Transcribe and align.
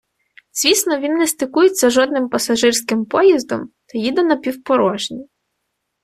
Звісно, 0.53 0.99
він 0.99 1.13
не 1.13 1.27
стикується 1.27 1.89
з 1.89 1.93
жодним 1.93 2.29
пасажирським 2.29 3.05
поїздом 3.05 3.71
та 3.87 3.97
їде 3.97 4.23
напівпорожній. 4.23 5.27